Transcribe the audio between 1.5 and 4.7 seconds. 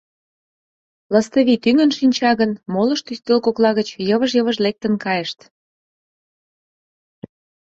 тӱҥын шинча гын, молышт ӱстел кокла гыч йывыж-йывыж